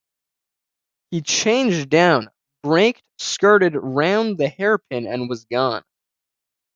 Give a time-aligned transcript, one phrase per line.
[1.11, 2.29] He changed down,
[2.63, 5.83] braked, skirted round the Hairpin and was gone.